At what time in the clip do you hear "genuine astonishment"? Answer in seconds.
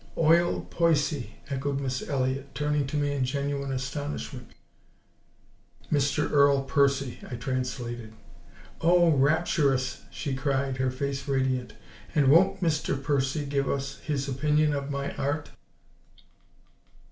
3.23-4.49